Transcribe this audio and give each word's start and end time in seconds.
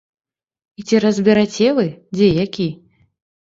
І 0.81 0.85
ці 0.87 1.01
разбераце 1.05 1.69
вы, 1.79 1.87
дзе 2.17 2.33
які? 2.43 2.69